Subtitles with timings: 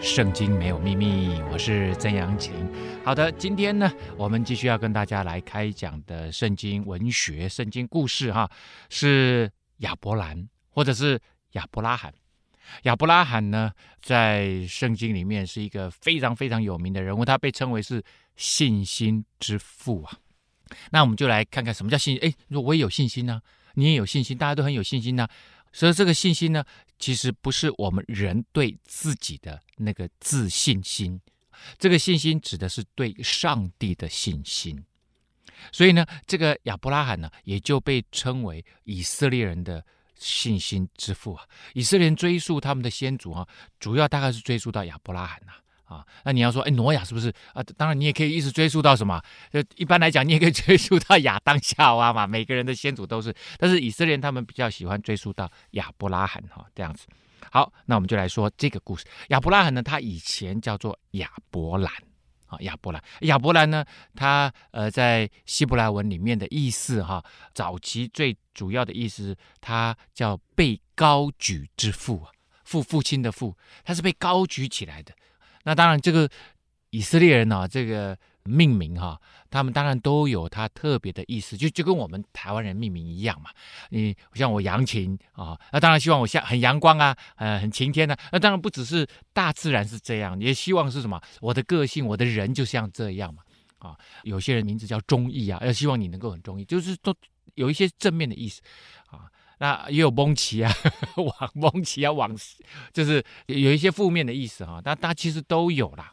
[0.00, 2.54] 圣经没有秘密，我是曾阳晴。
[3.04, 8.50] 好的，今天呢，我们继续要跟大家来开讲的圣经文学、圣经故事哈，
[8.88, 11.20] 是亚伯兰或者是
[11.52, 12.12] 亚伯拉罕。
[12.84, 13.70] 亚伯拉罕呢，
[14.00, 18.02] 在圣经里面是一个非常非常有名的人物，他被称为是
[18.36, 20.16] 信心之父啊。
[20.92, 22.26] 那我们就来看看什么叫信心。
[22.26, 23.42] 哎，如果我也有信心呢、
[23.74, 25.28] 你也有信心，大家都很有信心呢、
[25.72, 26.64] 所以这个信心呢，
[27.00, 31.20] 其实不是我们人对自己的那个自信心，
[31.78, 34.84] 这个信心指的是对上帝的信心。
[35.72, 41.44] 所以呢，这个亚伯拉罕呢，也就被称为以色列人的信心之父啊。
[41.74, 43.48] 以色列人追溯他们的先祖啊，
[43.78, 45.52] 主要大概是追溯到亚伯拉罕呐。
[45.90, 47.62] 啊那你要说，哎，挪亚是不是啊？
[47.76, 49.20] 当然，你也可以一直追溯到什么？
[49.52, 52.26] 就一般来讲，你也可以 追溯到亚当夏娃嘛。
[52.26, 57.06] 每个人的先祖都是，但是以色列他们比较喜欢追溯到亚伯拉罕哈，这样子。
[57.50, 59.04] 好，那我们就来说这个故事。
[59.30, 61.92] 亚伯拉罕呢，他以前叫做亚伯兰
[62.46, 63.02] 啊，亚伯兰。
[63.22, 72.30] 亚伯兰呢，他呃在希伯来文里面的意思哈，早期最主要的意思，他叫被高举之父啊，
[72.64, 75.12] 父父亲的父，他是被高举起来的。
[75.64, 76.28] 那当然，这个
[76.90, 79.20] 以色列人呢、啊，这个命名哈、啊，
[79.50, 83.50] 他们当然都有他特别的意思，就就跟我们台湾人命名一样嘛。
[83.90, 88.18] 你像我阳晴啊，那当然希望我像很阳光啊，呃，很晴天呐、啊。
[88.32, 91.20] 那当然不只是大自然是这样，也希望是什么？
[91.40, 93.42] 我的个性，我的人就像这样嘛。
[93.78, 97.14] 啊，有些人名字叫忠义啊，要希望你能够很忠义，就是都
[97.54, 98.60] 有一些正面的意思
[99.10, 99.24] 啊。
[99.60, 100.72] 那也有蒙奇啊，
[101.16, 102.34] 往蒙奇啊，往
[102.94, 106.12] 就是有一些负面的意思哈、啊，但他其实都有啦。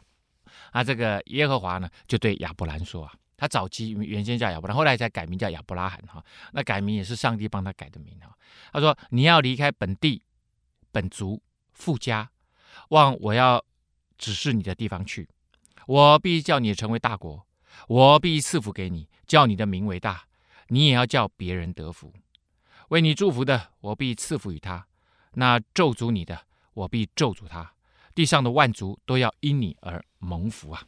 [0.70, 8.28] 啊，这个耶和华呢，就对亚伯兰说啊，他早期原先叫亚伯兰，后来才改名叫亚伯拉罕哈、那改名也是上帝帮他改的名啊。
[8.70, 10.22] 他说：“你要离开本地、
[10.92, 11.42] 本族、
[11.72, 12.30] 父家，
[12.90, 13.64] 往我要
[14.18, 15.26] 指示你的地方去。
[15.86, 17.46] 我必叫你成为大国，
[17.88, 20.24] 我必赐福给你，叫你的名为大，
[20.68, 22.12] 你也要叫别人得福。”
[22.88, 24.84] 为你祝福的，我必赐福于他；
[25.34, 27.72] 那咒诅你的，我必咒诅他。
[28.14, 30.82] 地上的万族都要因你而蒙福啊！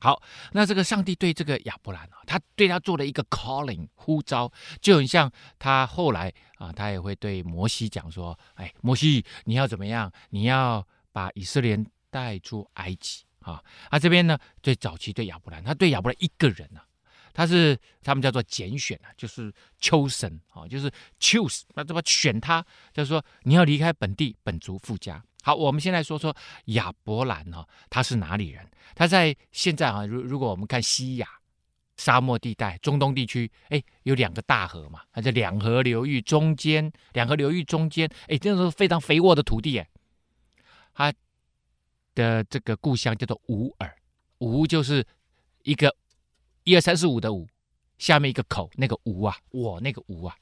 [0.00, 0.20] 好，
[0.52, 4.50] 那这个上帝对这个亚伯兰啊，他对他做了一个 calling 呼召，
[4.80, 10.10] 就很像他后来啊，他也会对摩西讲说：“哎，摩西，你要怎么样？
[10.30, 11.78] 你要把以色列
[12.10, 16.86] 带出埃及啊！”啊，这边呢，最早期对亚伯兰，他对亚伯兰一个人呢、啊。
[17.32, 22.64] 他是他们叫做拣选啊，就是 chosen 啊，就是 choose，那怎么选他？
[22.92, 25.22] 就是说你要离开本地本族父家。
[25.42, 26.36] 好，我们先来说说
[26.66, 28.68] 亚伯兰哈，他是哪里人？
[28.94, 31.26] 他在现在啊，如如果我们看西亚
[31.96, 39.88] 沙漠地带、中东地区，哎，有两个大河嘛，它在两河流域中间，两河流域中间，哎，这是非常肥沃的土地哎。
[40.92, 41.12] 他
[42.14, 43.96] 的这个故乡叫做乌尔，
[44.38, 45.06] 乌就是
[45.62, 45.94] 一个。
[46.70, 47.48] 一二三四五的五，
[47.98, 50.36] 下面一个口，那个吴啊，我那个吴啊，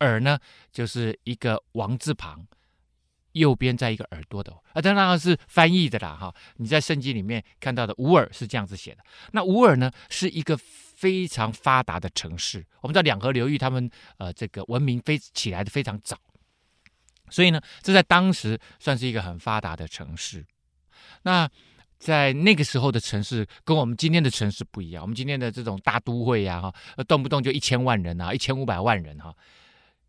[0.00, 0.38] 耳呢
[0.70, 2.46] 就是一个王字旁，
[3.32, 6.34] 右边在一个耳朵的啊，当然是翻译的啦哈。
[6.56, 9.02] 你在圣经里面看到的乌尔是这样子写的。
[9.32, 16.18] 那乌尔呢是一个非常发达的城市，我们知道两河流域他们呃这个文明飞起来的非常早，
[17.30, 20.44] 所以呢这在当时算是一个很发达的城市。
[21.22, 21.50] 那
[22.00, 26.74] 在那个时候的城市跟我们今天的城市不一样，我们今天的这种大都会呀，哈，
[27.06, 29.36] 动不动就一千万人啊，一千五百万人哈，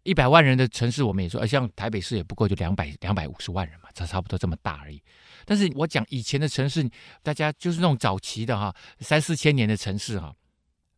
[0.03, 5.03] 一百万人的城市我们也说，像台北市也不过就两百两百五十万人嘛，差差不多这么大而已。
[5.43, 6.89] 但是我讲以前的城市，
[7.21, 10.33] 大家就是那种早期的哈，三四千年的城市哈，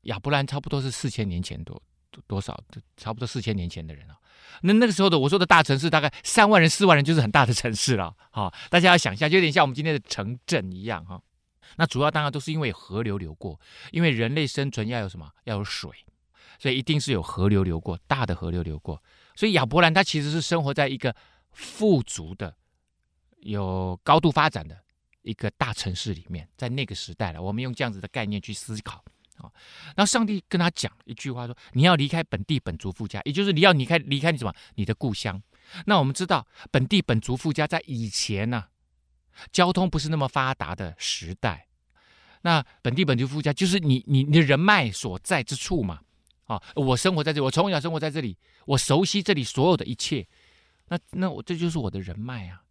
[0.04, 1.82] 亚伯兰差不多是四千年前多
[2.28, 2.56] 多少，
[2.98, 4.16] 差不多四千年前的人啊。
[4.62, 8.16] 那那个时候的我说的大城市，大概三万人、四万人就是很大的城市了。
[8.32, 11.22] 哈、大家要想一下，就有点像我们今天的城镇一样哈、
[11.78, 13.60] 那主要当然都是因为河流流过，
[13.92, 15.30] 因为人类生存要有什么？
[15.44, 15.92] 要有水，
[16.60, 19.02] 所以一定是有河流流过，大的河流流过。
[19.36, 21.16] 所以亚伯兰他其实是生活在一个
[21.52, 22.56] 富足的、
[23.40, 24.78] 有高度发展的
[25.24, 26.48] 一个大城市里面。
[26.56, 29.04] 在那个时代了，我们用这样子的概念去思考。
[29.38, 29.50] 啊，
[29.96, 34.54] 然后上帝跟他讲一句话说：“你要离开本地本族父家，也就是你要离开离开你什么？
[34.76, 35.42] 你的故乡。
[35.86, 38.66] 那我们知道，本地本族父家在以前呢、
[39.52, 41.68] 交通不是那么发达的时代。
[42.42, 46.02] 那本地本族父家就是你你你的人脉所在之处嘛。
[46.46, 50.28] 啊，我生活在这里，我从小生活在这里，我熟悉这里所有的一切。
[50.90, 52.62] 那那我这就是我的人脉啊。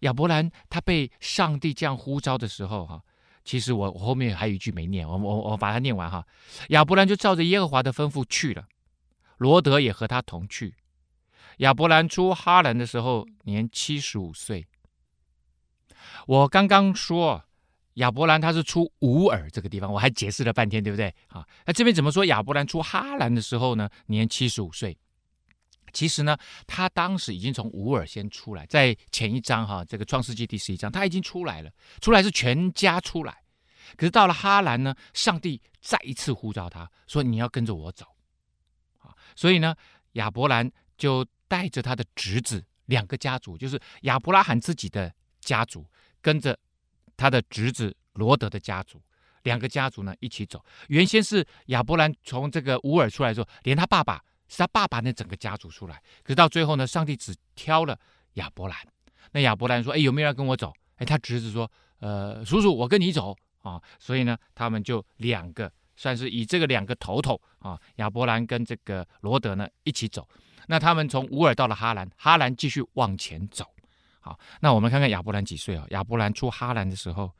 [0.00, 3.04] 亚伯兰他被上帝这样呼召的时候，哈，
[3.46, 6.26] 其实我我后面还有一句没念，我我我把它念完哈。
[6.70, 8.66] 亚伯兰就照着耶和华的吩咐去了，
[9.38, 10.74] 罗德也和他同去。
[11.58, 14.66] 亚伯兰出哈兰的时候年七十五岁。
[16.26, 17.44] 我刚刚说
[17.94, 21.14] 亚伯兰他是出乌尔这个地方，我还解释了半天，对不对？
[21.28, 23.88] 啊，那这边怎么说亚伯兰出哈兰的时候呢？
[24.06, 24.98] 年七十五岁。
[25.96, 31.70] 其实呢，他当时已经从乌尔先出来，在前一章哈，这个创世纪第十一章，他已经出来了，
[32.02, 33.42] 出来是全家出来。
[33.96, 38.04] 可是到了哈兰呢，上帝再一次呼召他说：“你要跟着我走。”
[39.00, 39.74] 啊，所以呢，
[40.12, 45.10] 亚伯兰就带着他的侄子两个家族，就是亚伯拉罕自己的
[45.40, 45.86] 家族，
[46.20, 46.58] 跟着
[47.16, 49.00] 他的侄子罗德的家族，
[49.44, 50.62] 两个家族呢一起走。
[50.88, 54.22] 原先是亚伯兰从这个乌尔出来的时候，连他爸爸。
[54.48, 57.98] 是他爸爸那整个家族出来，可是到最后呢，上帝只挑了
[58.34, 58.78] 亚伯兰。
[59.32, 70.26] 那亚伯兰说：“哎，有没有人跟我走？”哎，他侄子说：“呃，叔叔，我跟你走啊。”所以呢，他们就两个，算是以这个两个头头啊，亚伯兰跟这个罗德呢一起走。
[70.68, 73.66] 那他们从乌尔到了哈兰，哈兰继续往前走。
[74.20, 75.84] 好，那我们看看亚伯兰几岁啊？
[75.90, 77.30] 亚伯兰出哈兰的时候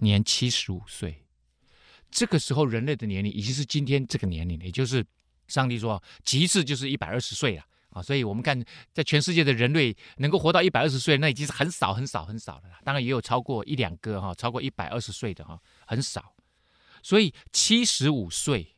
[0.00, 1.24] 年七十五岁。
[2.10, 5.04] 这个时候人类的年龄已经是今天这个年龄，也就是。
[5.48, 8.62] 上帝说：“极致就是一百二十岁了啊！”所以，我们看
[8.92, 12.62] 在全世界的人类能够活到一百二十岁，那已经是很少、很少、很少了。
[12.84, 16.34] 当然，也有超过一两个哈，超过一百二十岁的哈，很少。
[17.02, 18.74] 所以，七十五岁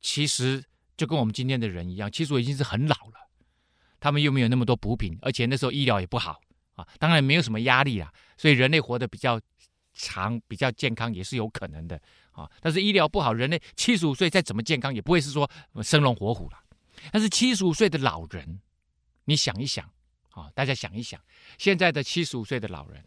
[0.00, 0.64] 其实
[0.96, 3.28] 就跟我们今天的人一样，其实我已经是很老了。
[3.98, 6.40] 他们又没有那么多补品，而且那时候医疗也不好
[6.74, 9.38] 啊，当然没有什么压力啊，所以人类活得比较
[9.92, 12.00] 长、比较健康也是有可能的。
[12.32, 12.50] 啊！
[12.60, 15.50] 但是医疗不好，人类七十五岁再怎么健康，也不会是说
[15.82, 16.58] 生龙活虎了。
[17.12, 18.60] 但是七十五岁的老人，
[19.24, 19.90] 你想一想
[20.30, 21.20] 啊，大家想一想，
[21.58, 23.02] 现在的七十五岁的老人，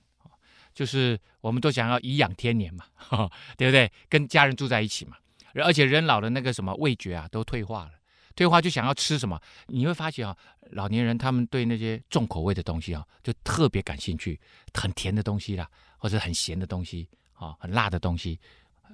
[0.73, 2.85] 就是我们都想要颐养天年嘛，
[3.57, 3.91] 对不对？
[4.09, 5.17] 跟家人住在一起嘛，
[5.63, 7.91] 而且人老的那个什么味觉啊，都退化了，
[8.35, 9.39] 退化就想要吃什么？
[9.67, 10.35] 你会发现啊，
[10.71, 14.39] 老年人他们对那些重口味的东西啊，就特别感兴趣，
[14.73, 18.39] 很甜的东西啦，或者很咸的东西啊，很辣的东西。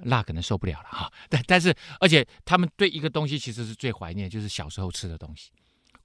[0.03, 5.51] 辣可能受不了了哈， 但但是而且他们对一个东西其实是最怀念，就是小时候吃的东西，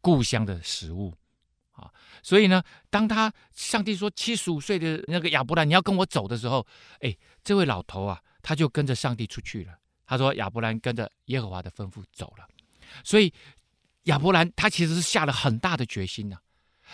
[0.00, 1.14] 故乡的食物
[1.72, 1.90] 啊。
[2.22, 6.66] 所以呢，当他上帝说七十五岁的那个亚伯兰你要跟我走的时候，
[7.00, 9.74] 哎，这位老头啊，他就跟着上帝出去了。
[10.06, 12.46] 他说亚伯兰跟着耶和华的吩咐走了。
[13.02, 13.32] 所以
[14.04, 16.36] 亚伯兰他其实是下了很大的决心呐、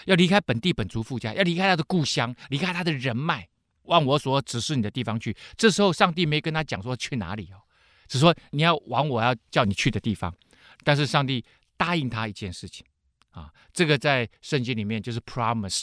[0.06, 3.48] 要离开本地本族父家，要离开他的故乡，离开他的人脉。
[3.84, 5.36] 往我所指示你的地方去。
[5.56, 7.60] 这时候，上帝没跟他讲说去哪里哦，
[8.06, 10.34] 只说你要往我要叫你去的地方。
[10.82, 11.44] 但是上帝
[11.76, 12.86] 答应他一件事情
[13.30, 15.82] 啊，这个在圣经里面就是 promise。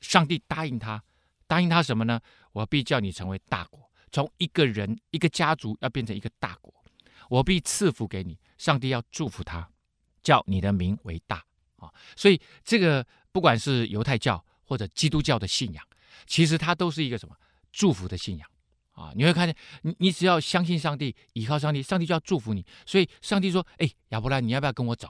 [0.00, 1.02] 上帝答应他，
[1.46, 2.20] 答应他什么呢？
[2.52, 6.72] 我必叫你成为大国，从一个人一个家族要变成一个大国。
[7.28, 9.68] 我必赐福给你，上帝要祝福他，
[10.22, 11.44] 叫你的名为大
[11.76, 11.92] 啊。
[12.16, 15.84] 所以这个不管是犹太教或者基督教的信仰。
[16.26, 17.34] 其实它都是一个什么
[17.72, 18.48] 祝福的信仰
[18.92, 19.12] 啊？
[19.14, 22.64] 你会看见，你你只要相信上帝，依靠上帝，上帝就要祝福你。
[22.84, 25.08] 所以上帝说：“哎，亚伯兰，你要不要跟我走？”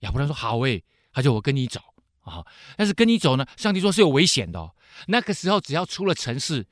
[0.00, 0.82] 亚伯兰说：“好诶。”
[1.12, 1.80] 他就我跟你走
[2.22, 2.44] 啊。
[2.76, 4.74] 但是跟你走呢，上帝说是有危险的哦。
[5.06, 6.66] 那个时候只要出了城市，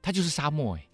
[0.00, 0.88] 它就是沙漠诶，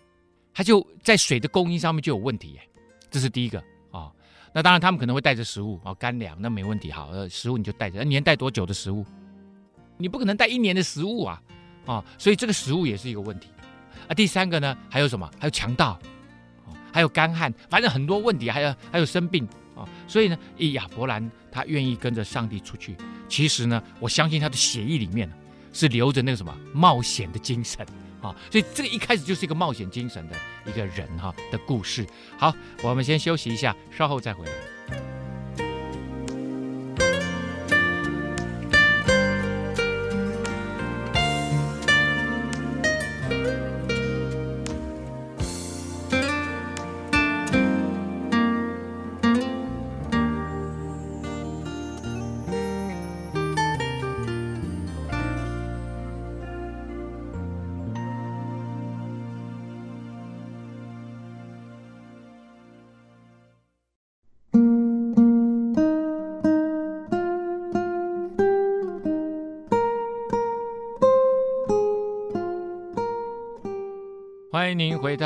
[0.55, 2.69] 它就在水的供应上面就有问题诶。
[3.11, 4.11] 这是第一个啊。
[4.55, 6.91] 那当然他们可能会带着食物啊，干粮那没问题。
[6.91, 7.99] 好，呃，食物你就带着。
[7.99, 9.05] 那你带多久的食物？
[9.99, 11.43] 你不可能带一年的食物啊。
[11.87, 13.49] 啊、所以这个食物也是一个问题
[14.09, 14.15] 啊。
[14.15, 15.31] 第三个呢，还有什么？
[15.39, 15.99] 还有强盗，
[16.93, 20.39] 还有干旱，反正很多问题，还有还有生病啊、所以呢，
[20.73, 22.97] 亚伯兰他愿意跟着上帝出去。
[23.29, 25.31] 其实呢，我相信他的血液里面
[25.73, 27.85] 是流着那个什么冒险的精神
[28.23, 32.07] 啊、所以这个一开始就是一个冒险精神的一个人哈、的故事。
[32.39, 34.74] 好，我们先休息一下，稍后再回来。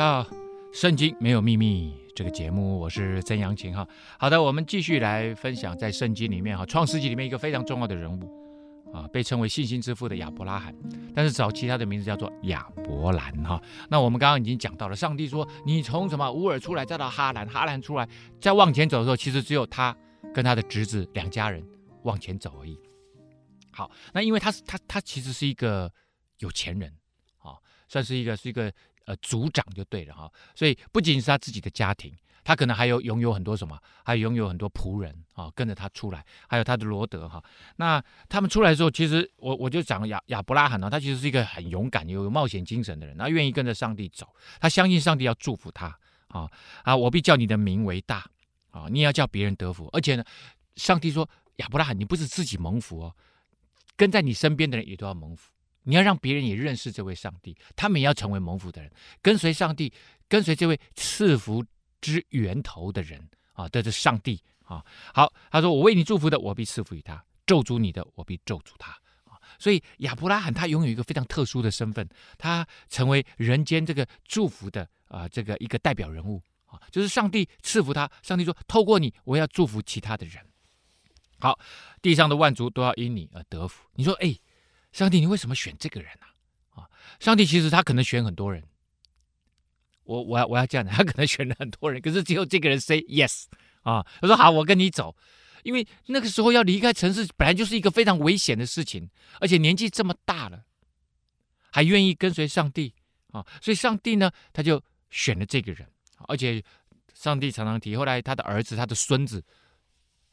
[0.09, 0.23] 到
[0.73, 3.87] 《圣经没有秘密》这个节目，我是曾阳晴哈。
[4.17, 10.73] 好的，我们继续来分享在圣经里面哈，创世纪里面一个非常重要的人物啊，被称为信心之父的亚伯拉罕，
[11.13, 13.61] 但是早期他的名字叫做亚伯兰哈。
[13.87, 18.09] 那我们刚刚已经讲到了，上帝说你从什么乌尔出来，再到哈兰，哈兰出来，
[18.41, 19.95] 再往前走的时候，其实只有他
[20.33, 21.63] 跟他的侄子两家人
[22.01, 22.75] 往前走而已。
[23.71, 25.93] 好，那因为他是他他其实是一个
[26.39, 26.91] 有钱人
[27.37, 27.53] 啊，
[27.87, 28.73] 算是一个是一个。
[29.09, 33.75] 呃，族长就对了哈，所以不仅是他自己的家庭，他可能还有拥有很多什么，
[34.05, 37.43] 还拥有很多仆人啊，跟着他出来，还有他的罗德哈。
[37.77, 44.27] 那他们出来的时候，其实我我就讲亚亚伯拉罕呢，他其实是一个很勇敢、有冒险精神的人，他愿意跟着上帝走，
[44.59, 45.87] 他相信上帝要祝福他
[46.27, 46.47] 啊
[46.83, 46.95] 啊！
[46.95, 48.23] 我必叫你的名为大
[48.69, 50.23] 啊，你也要叫别人得福，而且呢，
[50.75, 53.15] 上帝说亚伯拉罕，你不是自己蒙福哦，
[53.95, 55.51] 跟在你身边的人也都要蒙福。
[55.89, 58.91] 你要让别人也认识这位上帝，他们也要成为蒙福的人，
[59.23, 59.91] 跟随上帝，
[60.27, 61.65] 跟随这位赐福
[61.99, 63.19] 之源头的人
[63.53, 64.85] 啊，这是上帝啊。
[65.11, 67.17] 好，他说：“我为你祝福的，我必赐福于他；
[67.47, 68.91] 咒诅你的，我必咒诅他。”
[69.25, 78.07] 啊，所以亚伯拉罕他拥有一个非常特殊的身份，他成为人间这个祝福的啊，这个一个代表人物啊，就是上帝赐福他。
[78.21, 80.45] 上帝说：“透过你，我要祝福其他的人。”
[81.41, 81.57] 好，
[81.99, 83.89] 地上的万族都要因你而得福。
[83.95, 84.37] 你说：“哎。”
[84.99, 86.27] 上帝，你为什么选这个人呢？
[86.71, 86.89] 啊，啊，
[87.21, 88.61] 上帝其实他可能选很多人。
[90.03, 93.45] 我我要我要这样的，他可能选了很多人，可是只有这个人 say yes
[93.83, 94.05] 啊。
[94.19, 95.15] 他说好，我跟你走，
[95.63, 100.65] 因为那个时候要离开城市，本来就是一个非常危险的事情，而且年纪这么大了，
[101.71, 102.93] 还愿意跟随上帝
[103.31, 105.87] 啊，所以上帝呢，他就选了这个人，
[106.27, 106.61] 而且
[107.13, 109.41] 上帝常常提，后来他的儿子、他的孙子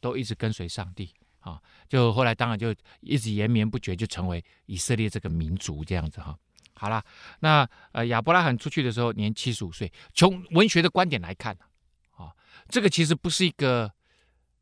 [0.00, 1.14] 都一直跟随上帝。
[1.46, 6.36] 啊，就后来当然就一直延绵不绝，就成为以色列这个民族这样子哈。
[6.74, 7.00] 好了，
[7.38, 9.90] 那呃亚伯拉罕出去的时候年七十五岁。
[10.12, 11.56] 从文学的观点来看
[12.16, 12.34] 啊，
[12.68, 13.90] 这个其实不是一个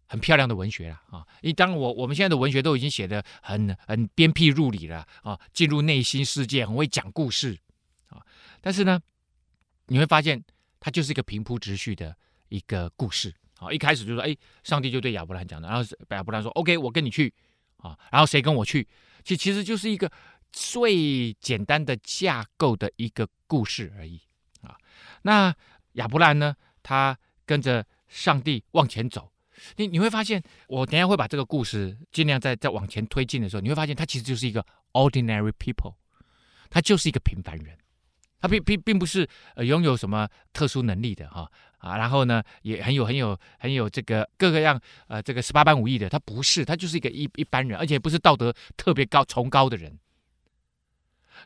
[0.07, 1.27] 很漂亮的文学了啊。
[1.41, 7.59] 因为当我我们现在的文学都已经写得很很鞭辟入里了啊，进入内心世界，很会讲故事
[8.09, 8.21] 啊。
[8.61, 9.01] 但是呢，
[9.87, 10.45] 你会发现
[10.79, 12.15] 它就是一个平铺直叙的
[12.51, 13.35] 一个故事。
[13.59, 17.33] 啊，一开始就说，哎，上帝就对亚伯兰讲的，然后亚伯兰说，OK，我跟你去，
[17.79, 18.87] 啊，然后谁跟我去？
[19.23, 20.11] 其其实就是一个
[20.53, 24.21] 最简单的架构的一个故事而已，
[24.63, 24.77] 啊，
[25.23, 25.55] 那
[25.93, 29.33] 亚伯兰呢，他跟着上帝往前走，
[29.77, 35.95] 你你会发现，我等下会把这个故事尽量在在往前推进的时候，你会发现他其实就是一个 ordinary people，
[36.69, 37.79] 他就是一个平凡人。
[38.41, 41.51] 他并并并不是呃拥有什么特殊能力的哈，
[41.85, 49.99] 啊然后呢也很有很有很有这个各个样呃这个十八般武艺的，他不是，他就是一个一一般人，而且不是道德特别高崇高的人，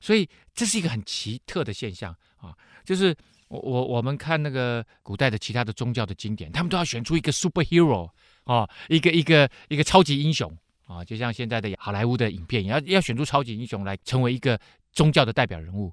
[0.00, 2.54] 所以这是一个很奇特的现象啊，
[2.85, 3.12] 就是
[3.49, 8.09] 我我我们看那个古代的其他的宗教的经典，他们都要选出一个 superhero
[8.45, 14.57] 啊，一个一个一个超级英雄啊，就像现在的好莱坞的影片，要要选出超级英雄来成为一个
[14.92, 15.92] 宗教的代表人物。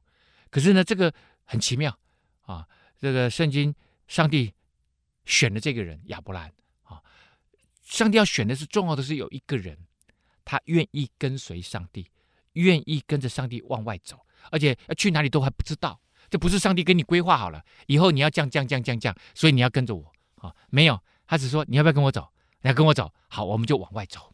[0.51, 1.11] 可是呢，这个
[1.45, 1.97] 很奇妙
[2.45, 2.65] 啊！
[2.97, 3.75] 这个圣经，
[4.07, 4.53] 上帝
[5.25, 6.51] 选的这个人亚伯兰
[6.83, 7.01] 啊。
[7.83, 9.77] 上帝要选的是重要的是有一个人，
[10.43, 12.09] 他愿意跟随上帝，
[12.53, 14.19] 愿意跟着上帝往外走，
[14.51, 15.99] 而且要去哪里都还不知道。
[16.29, 20.53] 这不是上帝跟你规划好了，以后你要降降降降降，所以你要跟着我啊？
[20.69, 22.27] 没有，他只说你要不要跟我走？
[22.61, 24.33] 你要跟我走，好，我们就往外走。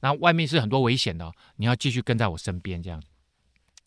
[0.00, 3.02] 然后外面是很多危险的哦，你要继续跟在我身边这样。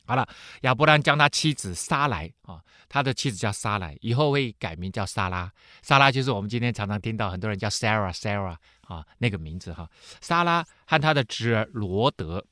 [0.06, 0.28] 好了，
[0.62, 5.52] 亚伯兰将他妻子撒莱啊，他的妻子叫撒莱，以后会改名叫莎拉。
[5.82, 9.90] 莎拉就是我们今天常常听到很多人叫 Sarah Sarah 啊那个名字哈。
[10.22, 12.46] 莎拉和他的侄儿罗德，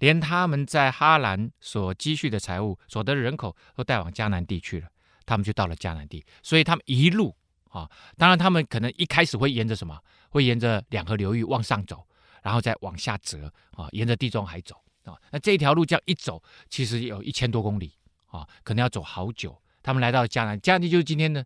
[0.00, 4.88] 连他们在哈兰所积蓄的财物、所得的人口都带往迦南地去了。
[5.24, 7.36] 他们就到了迦南地，所以他们一路
[7.70, 9.96] 啊，当然他们可能一开始会沿着什么？
[10.30, 12.04] 会沿着两河流域往上走，
[12.42, 14.74] 然后再往下折啊，沿着地中海走。
[15.30, 17.92] 那这一条路这样一走，其实有一千多公里
[18.26, 19.56] 啊，可能要走好久。
[19.82, 21.44] 他们来到迦南，迦南地就是今天的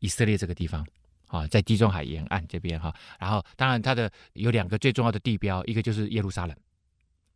[0.00, 0.86] 以色列这个地方
[1.28, 2.94] 啊，在地中海沿岸这边哈。
[3.18, 6.56] 然后，当然它的有两个最重要的地标，一个就是耶路撒冷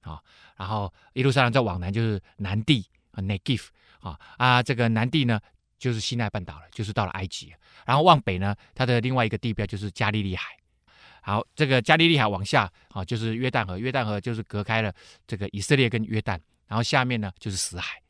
[0.02, 0.20] 啊，
[0.56, 3.66] 然后耶路撒冷再往南就是南地啊，Negev
[4.00, 5.40] 啊啊，这个南地呢
[5.78, 7.52] 就是西奈半岛了，就是到了埃及。
[7.84, 10.56] 然后往北呢，它的另外一个地标就是加利利海。
[11.28, 13.76] 好，这个加利利海往下啊，就是约旦河。
[13.76, 14.90] 约旦河就是隔开了
[15.26, 18.02] 这个以色列跟约旦，然后下面呢就是死海。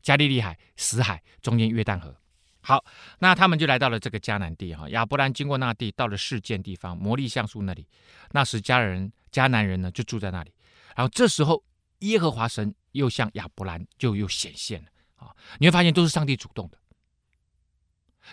[0.00, 2.16] 加利利海、死海中间约旦河。
[2.62, 2.82] 好，
[3.18, 4.88] 那他们就来到了这个迦南地哈。
[4.88, 7.86] 亚伯兰经过那地，到了事件地方摩利橡树那里。
[8.30, 10.50] 那时迦人迦南人呢就住在那里。
[10.96, 11.62] 然后这时候
[11.98, 15.28] 耶和华神又向亚伯兰就又显现了啊！
[15.58, 16.78] 你会发现都是上帝主动的。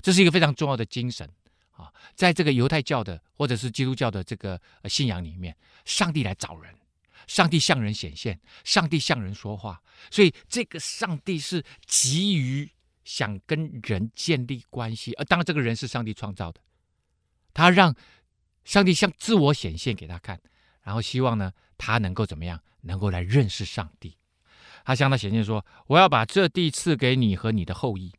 [0.02, 1.30] 这是一个非常重要的精神
[1.80, 5.56] 啊，在这个犹太教的或者是基督教的这个信仰里面，
[5.86, 6.76] 上帝来找人，
[7.26, 9.82] 上帝向人显现，上帝向人说话，
[10.12, 12.70] 所以这个上帝是急于
[13.06, 16.60] 想跟人建立关系，而当然这个人是上帝创造的，
[17.54, 17.96] 他让
[18.66, 20.40] 上帝向自我显现给他看，
[20.84, 24.18] 然后希望呢，他能够怎么样，能够来认识上帝。
[24.86, 28.12] 他向他显现说：“我要把这地赐给你和你的后裔。”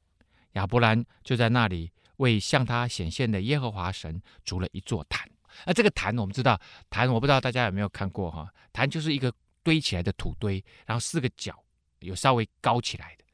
[0.55, 5.29] 亚伯兰就在那里为向他显现的耶和华神筑了一座坛。
[5.67, 8.49] 那这个坛我们知道，坛我不知道大家有没有看过哈？
[8.73, 11.53] 坛就是一个堆起来的土堆，然后四个角
[11.99, 13.25] 有稍微高起来的。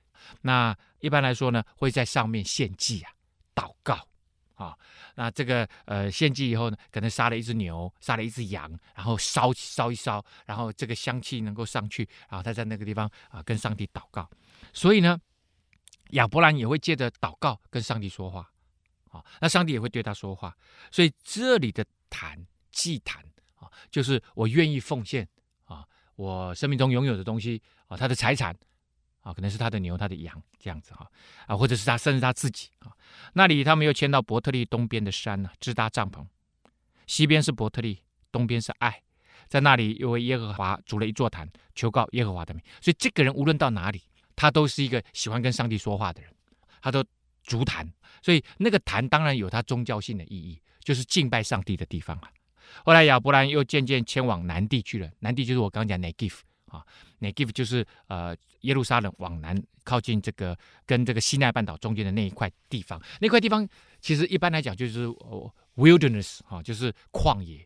[0.41, 3.13] 那一般来说呢，会在上面献祭啊，
[3.55, 4.09] 祷告。
[4.55, 4.75] 啊，
[5.17, 14.27] 那这个呃献祭以后呢，可能杀了一只牛，杀了一只羊，然后烧烧一烧，然后这个香气能够上去，然后他在那个地方啊跟上帝祷告。
[14.73, 15.21] 所以呢，
[16.13, 18.51] 亚伯兰也会借着祷告跟上帝说话，
[19.17, 20.57] 啊，那上帝也会对他说话。
[20.91, 23.23] 所以这里的坛祭坛
[23.57, 25.27] 啊，就是我愿意奉献
[25.65, 25.85] 啊，
[26.17, 28.57] 我生命中拥有的东西啊，他的财产。
[29.21, 31.05] 啊，可能是他的牛，他的羊这样子哈，
[31.49, 32.93] 啊，或者是他，甚至他自己啊。
[33.33, 36.25] 那里他们又迁到伯特利东边的山呢，支搭帐篷。
[37.09, 39.03] 西边是伯特利，东边是爱，
[39.49, 42.63] 在那里又为耶和华筑了一座坛，求告耶和华的名。
[42.81, 44.01] 所以这个人无论到哪里，
[44.37, 46.33] 他都是一个喜欢跟上帝说话的人，
[46.81, 47.05] 他都
[47.47, 47.91] 足坛。
[48.23, 52.29] 所以那个坛当然有它宗教性的意义，就是敬拜上帝的地方了。
[52.85, 56.85] 后来亚伯兰又渐渐迁往南地去了，南地就是我刚刚讲 Negev 啊
[57.21, 63.67] ，Negev 就是呃耶路撒冷往南靠近这个跟这个西奈半岛中间的那一块地方，那块地方
[64.01, 65.07] 其实一般来讲就是
[65.77, 67.65] wilderness 啊，就是旷野。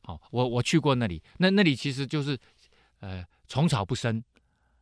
[0.00, 2.38] 好，我我去过那里，那那里其实就是
[3.00, 4.22] 呃虫草不生。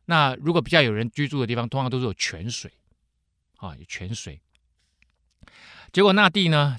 [0.05, 2.71] 那如果比较有人居住的地方，通常都是有泉水
[3.57, 4.41] 啊，有泉水。
[5.91, 6.77] 结果那地呢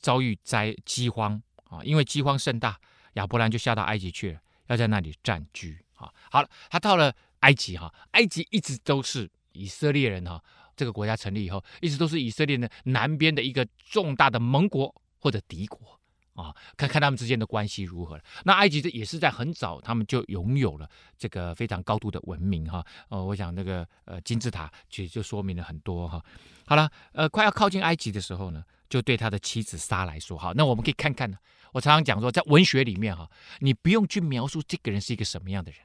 [0.00, 2.78] 遭遇灾饥荒啊，因为饥荒甚大，
[3.14, 5.84] 亚伯兰就下到埃及去了，要在那里暂居。
[5.94, 10.42] 啊，好了，他到了埃及哈，埃及一直都是以色列人哈，
[10.76, 15.97] 这个国家成立以后，一直都是以色列的南边的一个重大的盟国或者敌国
[16.38, 18.18] 啊，看看他们之间的关系如何。
[18.44, 22.84] 那埃及这也是在很早，他们就拥有了这个非常高度的文明哈。
[23.08, 26.24] 呃，我想那个呃金字塔其实就说明了很多哈。
[26.64, 31.36] 好了，呃，快要靠近埃及的时候呢，就对他的妻子莎来说：“好，那我们可以看看呢。
[31.72, 35.80] 我常常讲说，在文学里面哈，你不用去描述这个人是一个什么样的人。”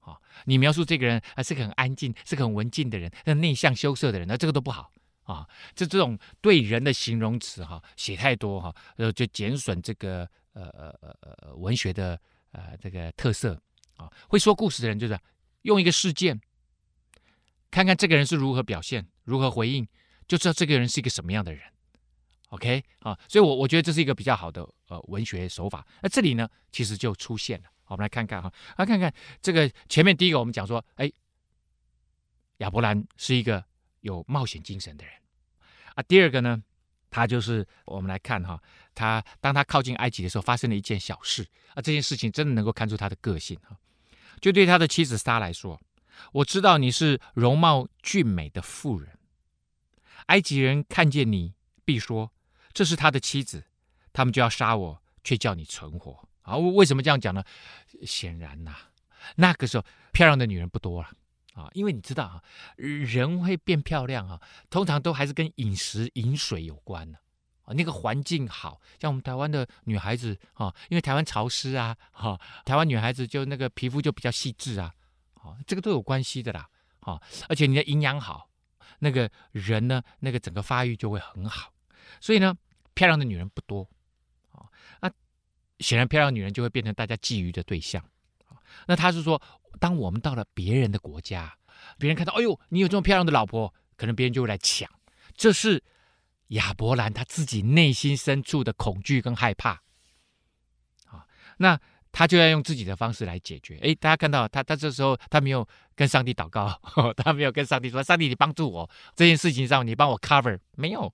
[0.00, 4.92] 啊，你描述这个人啊，是个很安静、是个很文静的人，那内向羞涩的人，那这个都不好
[5.24, 5.46] 啊。
[5.74, 12.20] 这这种对人的形容词哈，写太多哈，呃，就减损这个呃呃呃呃文学的
[12.52, 13.60] 呃这个特色
[13.96, 14.10] 啊。
[14.28, 15.18] 会说故事的人就是
[15.62, 16.40] 用一个事件，
[17.70, 19.86] 看看这个人是如何表现、如何回应，
[20.26, 21.62] 就知道这个人是一个什么样的人。
[22.50, 25.84] OK 啊，所以我我觉得这是一个比较好的呃文学手法。
[26.00, 27.68] 那这里呢，其实就出现了。
[27.86, 31.10] 我们来看看哈，来看看这个前面第一个，我们讲说，哎，
[32.58, 33.64] 亚伯兰是一个
[34.04, 35.14] 有冒险精神的人
[35.94, 36.02] 啊。
[36.04, 36.62] 第二个呢，
[37.10, 38.62] 他就是我们来看哈，
[38.94, 41.82] 他当他靠近埃及的时候，发生了一件小事啊。
[41.82, 43.76] 这件事情真的能够看出他的个性哈。
[44.40, 45.80] 就对他的妻子莎来说，
[46.32, 49.18] 我知道你是容貌俊美的妇人，
[50.26, 52.32] 埃及人看见你，必说
[52.72, 53.64] 这是他的妻子，
[54.12, 56.28] 他们就要杀我，却叫你存活。
[56.42, 57.42] 啊，为什么这样讲呢？
[58.02, 58.76] 显然呐、
[59.36, 61.10] 那个时候漂亮的女人不多了，
[61.54, 62.42] 啊因为你知道啊，
[62.76, 67.18] 人会变漂亮啊，通常都还是跟饮食饮水有关的
[67.62, 67.72] 啊。
[67.72, 74.94] 那个环境好，像我们台湾的女孩子啊，因为台湾潮湿啊，哈，台湾女孩子就那个皮肤就比较细致啊，
[75.34, 76.68] 啊，这个都有关系的啦，
[77.00, 78.50] 啊，而且你的营养好，
[78.98, 81.72] 那个人呢，那个整个发育就会很好，
[82.20, 82.54] 所以呢，
[82.92, 83.88] 漂亮的女人不多
[84.52, 84.68] 啊，
[85.00, 85.10] 那。
[85.80, 88.02] 显然，漂亮女人就会变成大家觊觎的对象。
[88.86, 89.42] 那他是说，
[89.80, 91.56] 当我们到了别人的国家，
[91.98, 94.88] 别人看到，哎呦，你有这么漂亮的老婆，可能别人就会来抢。
[95.36, 95.82] 这是
[96.48, 99.82] 亚伯兰他自己内心深处的恐惧跟害怕。
[101.06, 101.26] 啊，
[101.58, 101.78] 那
[102.12, 103.78] 他就要用自己的方式来解决。
[103.82, 106.80] 哎，大家看到他，他这时候他没有跟上帝祷告，
[107.18, 111.12] 他没有跟上帝说：“上帝，你帮助我这件事情上，你帮我 cover。”没有。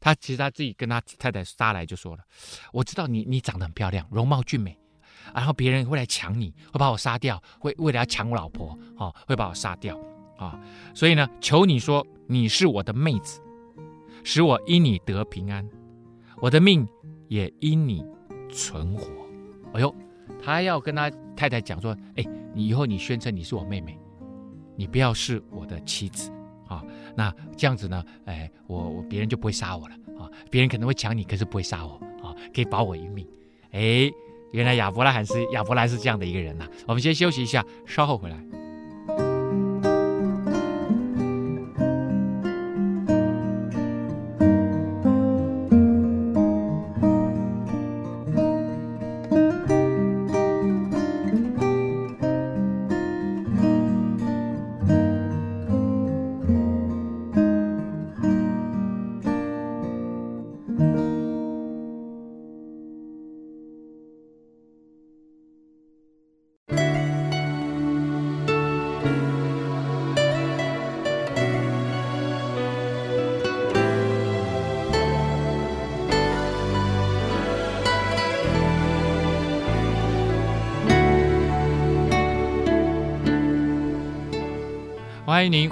[0.00, 2.22] 他其实他自己跟他太太莎莱就说了
[2.72, 4.78] ：“我知道你你长得很漂亮，容貌俊美，
[5.34, 9.98] 然后别人会来抢你，会把我杀掉，会为了要抢我老婆，哦，会把我杀掉
[10.36, 10.58] 啊、
[10.94, 13.40] 所以呢，求你说你是我的妹子，
[14.22, 15.68] 使我因你得平安，
[16.40, 16.86] 我的命
[17.26, 18.04] 也因你
[18.50, 19.10] 存活。”
[19.74, 19.94] 哎呦，
[20.40, 23.98] 他要跟他太太讲说：“哎，你以后你宣称你是我妹妹，
[24.76, 26.32] 你不要是我的妻子。”
[26.68, 26.84] 啊，
[27.16, 33.26] 那这样子呢，哎，我我别人就不会杀我了啊，别人可能会抢你，可是不会杀我啊，可以保我一命。
[33.70, 34.10] 哎，
[34.52, 38.57] 原来亚伯拉罕是亚伯兰是这样的一个人呐、我们先休息一下，稍后回来。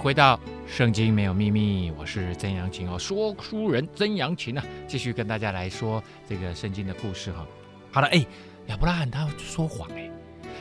[0.07, 0.37] 回到
[0.69, 7.45] 《圣经没有秘密》，我是曾阳晴哦，说书人曾阳晴呢，继续跟大家来说这个圣经的故事哈。
[7.91, 8.25] 好了，哎，
[8.69, 10.09] 亚伯拉罕他说谎哎，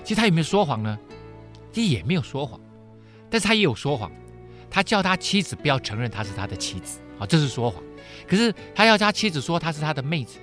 [0.04, 0.98] 其实他有没有说谎呢？
[1.72, 2.60] 其实也没有说谎，
[3.30, 4.12] 但是他也有说谎，
[4.68, 7.84] 他叫他妻子不要承认他是他的妻子啊，这是说谎。
[8.28, 10.40] 可是他要他妻子说他是他的妹子，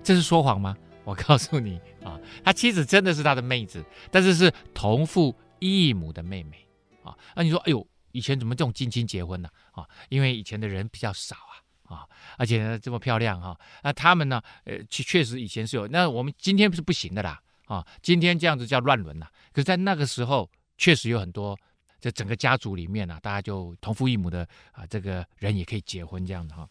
[0.00, 0.76] 这是说谎吗？
[1.02, 6.64] 我告诉你啊，他妻子真的是他的妹子，但是是同父异母的妹妹。
[7.02, 9.48] 啊，那你说，哎呦，以前怎么这种近亲结婚呢？
[9.72, 11.36] 啊，因为以前的人比较少
[11.84, 19.26] 啊，啊，而且呢这么漂亮哈，那他们呢，呃，确确实以前是有，那我们今天是不行的啦，啊，今天这样子叫乱伦呐。
[19.52, 20.48] 可是，在那个时候，
[20.78, 21.58] 确实有很多，
[22.00, 26.68] 这整个家族里面呢，大家就同父异母的啊，这个人也可以结婚这样的哈。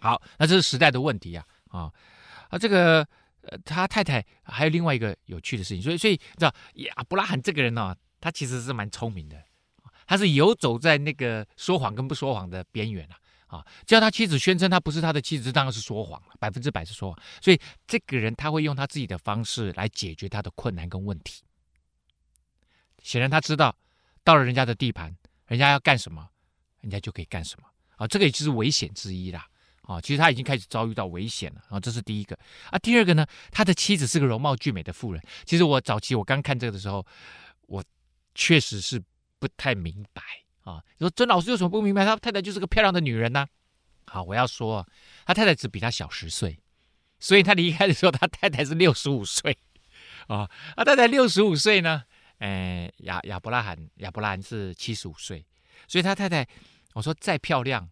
[0.00, 1.92] 好，那这是时代的问题呀，啊，
[2.48, 3.06] 啊，这个
[3.42, 7.96] 呃，他太太还有另外一个有趣的事情，所以，所以你知道亚伯拉罕这个人呢。
[8.22, 9.42] 他其实是蛮聪明的，
[10.10, 13.14] 他是游走在那个说谎跟不说谎的边缘啊！
[13.58, 17.22] 啊，叫他妻子宣称他不是他的妻子，当然是说谎了，百分之百是说谎。
[17.40, 21.44] 所以这个人他会用他自己的方式来解决他的困难跟问题。
[23.04, 23.72] 显然他知道，
[24.24, 26.28] 到了人家的地盘，人家要干什么，
[26.80, 28.04] 人家就可以干什么啊！
[28.08, 29.46] 这个也就是危险之一啦！
[29.82, 31.78] 啊，其实他已经开始遭遇到危险了啊！
[31.78, 32.36] 这是第一个
[32.72, 32.78] 啊。
[32.80, 35.22] 第二个呢，他的妻子是个容貌俊美的妇人。
[35.44, 37.06] 其实我早期我刚看这个的时候，
[37.68, 37.80] 我。
[38.32, 39.02] 确实是
[39.40, 40.22] 不太明白
[40.62, 40.84] 啊！
[40.98, 42.04] 你说曾老师有什么不明白？
[42.04, 43.46] 他太太就是个漂亮的女人呐、
[44.06, 44.86] 好，我要说，
[45.24, 46.60] 他太太只比他小十岁，
[47.18, 49.56] 所以他离开的时候，他太太是六十五岁
[50.28, 50.48] 啊。
[50.76, 52.04] 他太太六十五岁呢，
[52.38, 55.44] 呃，亚亚伯拉罕亚伯拉罕是七十五岁，
[55.88, 56.46] 所以他太太，
[56.92, 57.88] 我说再漂亮，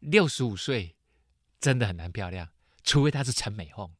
[0.00, 0.94] 六十五岁
[1.58, 2.46] 真的很难漂亮，
[2.84, 3.90] 除非她是陈美凤，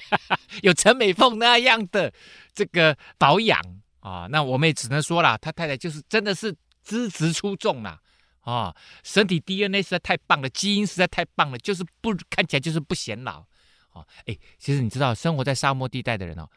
[0.62, 2.12] 有陈美凤那样的
[2.52, 3.81] 这个保养。
[4.02, 8.00] 啊，那我们也只能说了，他太太就是真的是资质出众了
[8.40, 13.46] 啊，身体 DNA 实在太棒了，基因实在太棒了，就是不看起来就是不显老
[13.90, 14.04] 啊。
[14.26, 16.50] 哎，其实你知道，生活在沙漠地带的人哦，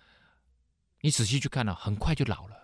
[1.01, 2.55] 你仔细去看哦，很快就老了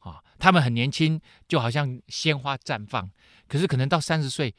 [0.00, 0.22] 啊。
[0.38, 3.10] 他们很年轻，就好像鲜花绽放，
[3.48, 4.54] 可是可能到三十岁，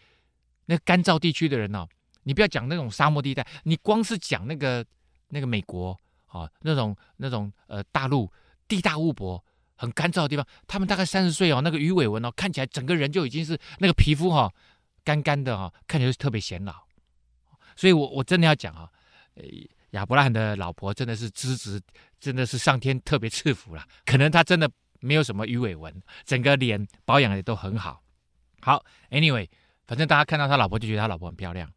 [0.65, 1.87] 那干燥地区的人哦，
[2.23, 4.83] 你不要讲那种沙漠地带，你光是讲那个
[5.27, 8.27] 那个美国啊，那种那种呃大陆。
[8.67, 9.43] 地大物博、
[9.75, 14.54] 很干燥的地方，他们大概三十岁哦，那个鱼尾纹哦，看起来整个人就已经是那个皮肤哈、哦，
[15.04, 16.73] 干干的哈、哦，看起来是特别显老。
[17.75, 18.89] 所以我我真的要讲啊，
[19.91, 21.82] 亚伯拉罕的老婆真的是资质，
[22.19, 23.86] 真的是上天特别赐福了。
[24.06, 25.93] 可能他真的没有什么鱼尾纹，
[26.25, 28.01] 整个脸保养的都很好。
[28.62, 29.47] 好，Anyway，
[29.86, 31.69] 反正大家看到他老婆就觉得他老婆很漂亮。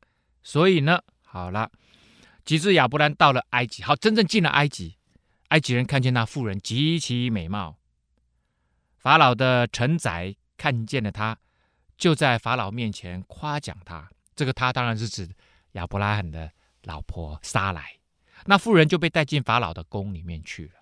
[0.42, 1.70] 所以呢，好了，
[2.44, 4.97] 及至亚伯兰到了埃及，好，真正进了埃及。
[5.48, 7.76] 埃及人看见那妇人极其美貌，
[8.96, 11.38] 法老的臣宰看见了他，
[11.96, 14.08] 就在法老面前夸奖他。
[14.36, 15.28] 这个他当然是指
[15.72, 16.50] 亚伯拉罕的
[16.84, 17.94] 老婆撒莱。
[18.46, 20.72] 那妇人就被带进法老的宫里面去了。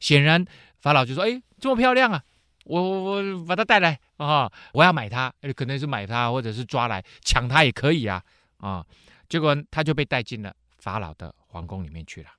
[0.00, 0.44] 显然
[0.78, 2.22] 法老就说：“哎，这么漂亮啊，
[2.64, 8.22] 我我我把她带来啊，我要买她，可能是买她，或者是抓来抢她也可以啊
[8.58, 8.84] 啊。”
[9.28, 12.30] 结果他就被带进了法老的皇宫里面去了。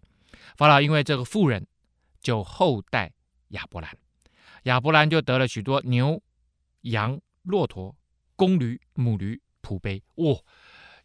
[0.58, 1.66] 法老因为这个妇人，
[2.22, 3.12] 就厚待
[3.50, 3.96] 亚伯兰，
[4.64, 6.22] 亚伯兰就得了许多牛、
[6.82, 7.96] 羊、骆驼、
[8.36, 10.04] 公驴、母驴、仆婢。
[10.16, 10.36] 哇，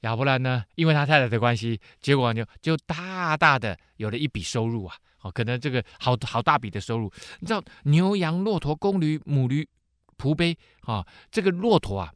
[0.01, 4.97] 亚伯兰呢，因为他太太的关系，结果就就大大的有了一笔收入啊！
[5.21, 7.13] 哦，可能这个好好大笔的收入。
[7.41, 9.69] 你知道牛、羊、骆驼、公驴、母驴、
[10.19, 12.13] 仆婢啊，这个骆驼啊，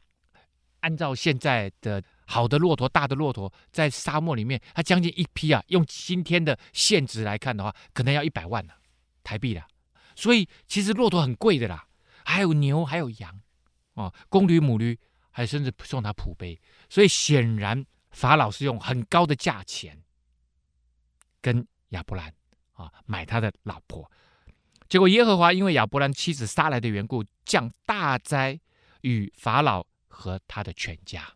[0.81, 2.03] 按照现在的。
[2.31, 5.64] 好的骆驼，大的骆驼，在沙漠里面，它将近一匹啊。
[5.69, 8.75] 用今天的现值来看的话，可能要一百万呢，
[9.25, 9.67] 台币了。
[10.14, 11.87] 所以其实骆驼很贵的啦，
[12.27, 13.41] 还有牛，还有羊，
[13.95, 14.99] 哦，公驴母驴，
[15.31, 16.61] 还甚至送他普杯。
[16.91, 20.03] 所以显然法老是用很高的价钱
[21.41, 22.31] 跟亚伯兰
[22.73, 24.11] 啊买他的老婆。
[24.87, 28.61] 结果耶和华因为亚伯兰妻子杀来的缘故，降大灾
[29.01, 31.27] 与法老和他的全家。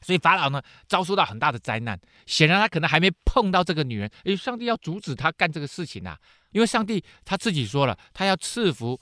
[0.00, 1.98] 所以法老呢遭受到很大的灾难。
[2.26, 6.18] 显然他可能还没碰到这个女人，诶，上帝要阻止他干这个事情啊，
[6.52, 9.00] 因为上帝他自己说了，他要赐福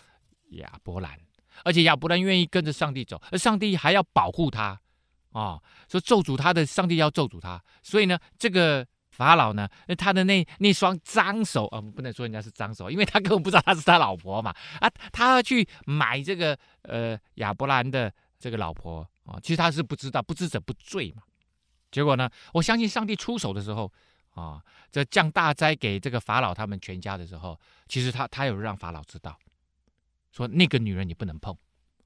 [0.51, 1.19] 亚伯兰，
[1.65, 4.81] 而且亚伯兰愿意跟着上帝走，而上帝还要保护他
[5.33, 7.63] 啊、哦，说咒诅他的上帝要咒诅他。
[7.83, 8.87] 所以呢，这个。
[9.11, 9.69] 法老呢？
[9.97, 14.55] 他的那那双脏手啊，不能说人家是脏手，因为他根本不知道他是他老婆嘛。
[14.79, 21.23] 啊，他要去买这个呃亚伯兰的这个老婆啊，其实他是不知道，不知者不罪嘛。
[21.91, 23.93] 结果呢，我相信上帝出手的时候
[24.35, 29.39] 啊，这降大灾给这个法老他们全家的时候，其实他他有让法老知道，
[30.33, 31.57] 说那个女人你不能碰。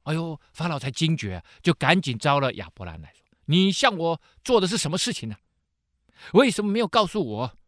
[0.05, 5.37] 哎呦，法老才惊觉，就赶紧招了亚伯兰来说：“你向我做的是什么事情呢？”
[6.35, 7.59] 为什么没有告诉我，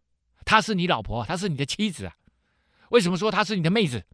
[0.44, 2.16] 她是你老婆，她是你的妻子啊？
[2.90, 4.04] 为什么说她是你的妹子，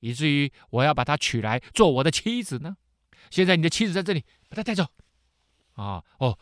[0.00, 2.76] 以至于我要把她娶来做我的妻子呢？
[3.30, 4.86] 现在你的妻子在这里，把他带走。
[5.74, 6.38] 啊哦，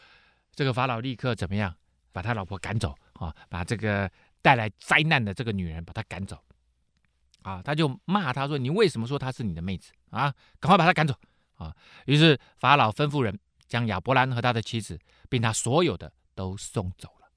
[0.55, 1.75] 这个法老立刻怎么样？
[2.13, 3.37] 把他老婆赶走啊！
[3.51, 6.43] 把这个带来灾难的这个女人把她赶走。
[7.43, 10.35] 啊，他就骂他说：“你为什么说她是你的妹子啊？
[10.59, 11.15] 赶快把她赶走！”
[11.57, 13.39] 啊，于是法老吩咐人
[13.69, 17.29] 将亚伯兰和他的妻子，并他所有的都送走了。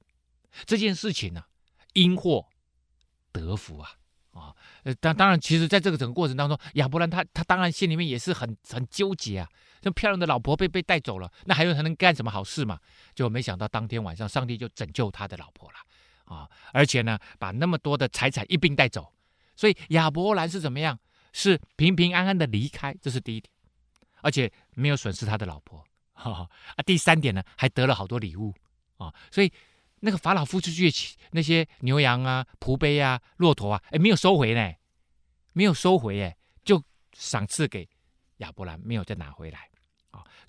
[0.66, 1.48] 这件事情呢、啊，
[1.92, 2.48] 因祸
[3.34, 3.92] 得福啊
[4.32, 4.56] 啊！
[5.02, 9.50] 当当然，其实在这个整个过程当中，亚伯兰他他当然心里面也是很很纠结啊。
[9.82, 12.80] 这漂亮的老婆被被带走了，那还有还能干什么好事嘛？
[13.14, 15.78] 就没想到当天晚上，上帝就拯救他的老婆了
[16.26, 16.50] 啊！
[16.74, 19.14] 而且呢，把那么多的财产一并带走，
[19.56, 21.00] 所以亚伯兰是怎么样？
[21.34, 23.52] 是平平安安的离开，这是第一点，
[24.22, 25.84] 而且没有损失他的老婆。
[26.14, 28.54] 哈哈啊，第三点呢，还得了好多礼物
[28.98, 29.52] 啊，所以。
[30.02, 30.90] 那个法老付出去
[31.32, 34.74] 那些牛羊啊、仆婢啊、骆驼啊，哎，没有收回呢，
[35.52, 37.86] 没有收回，哎，就赏赐给
[38.38, 39.69] 亚伯兰，没有再拿回来。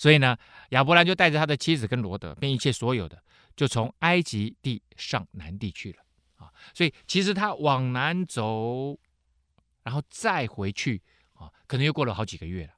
[0.01, 0.35] 所以呢，
[0.71, 3.23] 亚伯兰就带着他的妻子跟罗德，并一切所有的，
[3.55, 5.99] 就从埃及地上南地去了
[6.37, 6.51] 啊。
[6.73, 8.99] 所以其实他往南走，
[9.83, 11.03] 然后再回去
[11.35, 12.73] 啊，可能又过了好几个月了。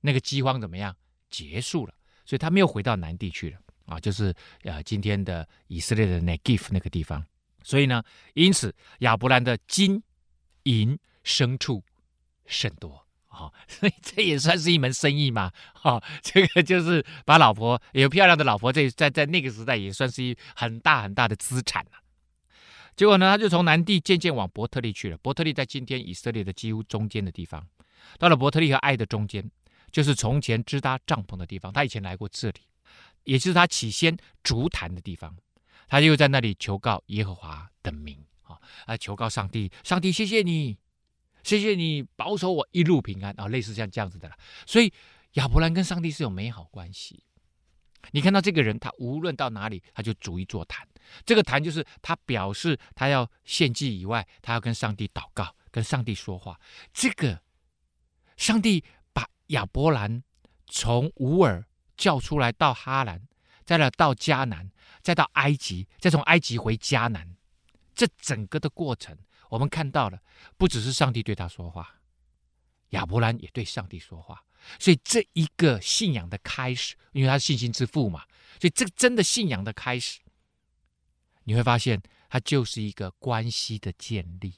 [0.00, 0.96] 那个饥荒怎么样？
[1.28, 1.92] 结束了，
[2.24, 3.58] 所以他没有回到南地去了。
[3.84, 7.22] 啊，就是呃，今天的以色列的 Negev 那个地方，
[7.62, 10.02] 所以呢，因此亚伯兰的金
[10.62, 11.84] 银牲畜
[12.46, 13.03] 甚多
[13.34, 15.52] 啊， 所以这也算是一门生意嘛。
[15.74, 21.98] 哈，这个就是把老婆有漂亮的老婆，这在在那个时代也算是一很大很大的资产呐。
[22.96, 25.16] 结果呢，他就从南地渐渐往伯特利去了。
[25.18, 27.66] 伯特利在今天以色列的几乎中间的地方，
[28.18, 29.50] 到了伯特利和爱的中间，
[29.90, 31.72] 就是从前支搭帐篷的地方。
[31.72, 32.60] 他以前来过这里。
[33.24, 35.34] 也就是他起先筑坛的地方，
[35.88, 40.76] 他又在那里求告耶和华的名啊，啊，求告上帝，上帝谢谢你，
[41.44, 44.36] 谢谢你保守我一路平安啊，类似像这样子的了。
[44.66, 44.92] 所以
[45.34, 47.22] 亚伯兰跟上帝是有美好关系。
[48.10, 50.88] 你看到这个人，他无论到哪里，他就逐一座坛。
[51.24, 56.58] 这个坛就是他表示他要献祭以外，他要跟上帝祷告，跟上帝说话。
[56.92, 57.40] 这个
[58.36, 60.24] 上帝把亚伯兰
[60.66, 61.64] 从乌尔。
[61.96, 63.22] 叫出来到哈兰，
[63.64, 64.68] 再来到迦南，
[65.00, 67.36] 再到埃及，再从埃及回迦南，
[67.94, 69.16] 这整个的过程，
[69.54, 70.20] 我们看到了，
[70.56, 72.00] 不只是上帝对他说话，
[72.88, 74.44] 亚伯兰也对上帝说话，
[74.80, 78.24] 所以这一个信仰的开始，因为他是信心之父嘛，
[78.60, 80.18] 所以这个真的信仰的开始，
[81.44, 84.54] 你会发现，它就是一个关系的建立。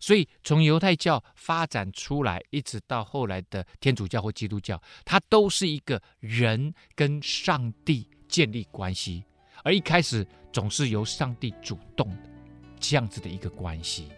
[0.00, 9.22] 所以，从犹太教发展出来，一直到后来的天主教或基督教，它都是一个人跟上帝建立关系，
[9.64, 12.27] 而一开始总是由上帝主动的
[12.78, 14.08] 这样子的一个关系，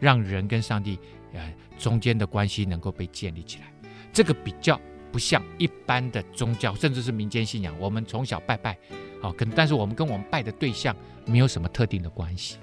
[0.00, 0.98] 让人跟上帝
[1.32, 3.72] 呃中间的关系能够被建立起来。
[4.12, 4.80] 这个比较
[5.12, 8.76] 不像一般的宗教，甚至是民间信仰，我们从小拜拜，
[9.20, 12.58] 好，跟但是我们跟我们拜的对象没有什么特定的关系。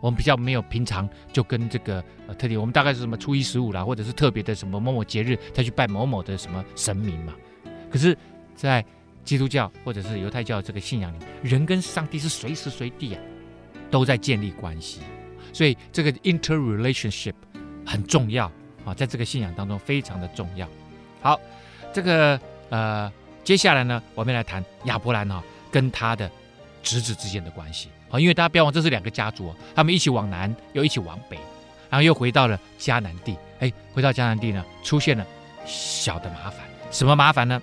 [0.00, 7.34] 我们比较没有平常就跟这个呃特定，我们大概是什么初一十五啦，或者是特别的什么某某节日再去拜某某的什么神明嘛。
[7.90, 8.16] 可是，
[8.54, 8.84] 在
[9.24, 13.22] 基督教或者是犹太教这个信仰里，人跟上帝是随时随地啊
[13.90, 15.00] 都在建立关系，
[15.52, 17.34] 所以这个 interrelationship
[17.84, 18.50] 很重要
[18.84, 20.68] 啊，在这个信仰当中非常的重要。
[21.20, 21.40] 好，
[21.92, 23.12] 这个呃
[23.44, 26.30] 接下来呢，我们来谈亚伯兰哈跟他的
[26.82, 27.88] 侄子之间的关系。
[28.08, 31.36] 好，因为大家不要忘，这是两个家族，他们一起往南，又一起往北，
[31.90, 33.36] 然后又回到了迦南地。
[33.58, 35.26] 哎，回到迦南地呢，出现了
[35.64, 36.60] 小的麻烦。
[36.90, 37.60] 什么麻烦呢？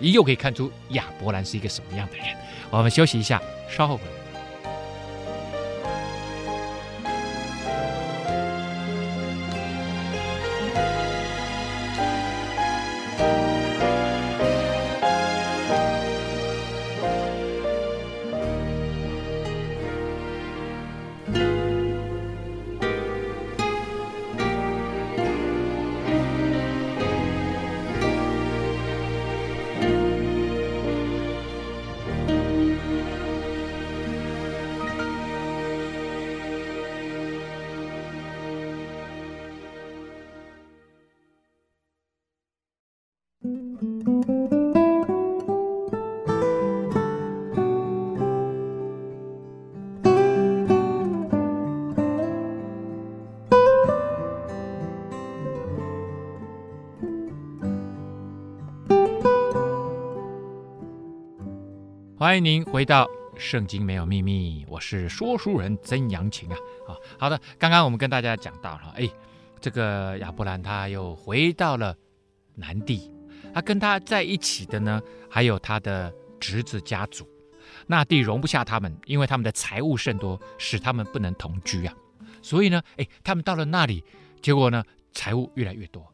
[0.00, 2.26] 又可以看出亚伯兰是一个什么样的人。
[2.70, 4.19] 我们休息一下，稍后回来。
[62.20, 63.06] 欢迎您回到
[63.38, 66.56] 《圣经没有秘密》，我是说书人曾阳晴啊。
[66.86, 69.08] 啊，好的，刚刚我们跟大家讲到了，哎，
[69.58, 71.96] 这个亚伯兰他又回到了
[72.56, 73.10] 南地，
[73.54, 77.26] 他跟他在一起的呢，还有他的侄子家族。
[77.86, 81.94] 那地容不下他们，因为他们的财物甚多，使他们不能同居啊。
[82.42, 84.04] 所以呢，哎，他们到了那里，
[84.42, 86.06] 结果呢，财物越来越多。